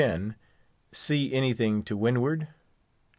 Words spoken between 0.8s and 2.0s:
"_See anything to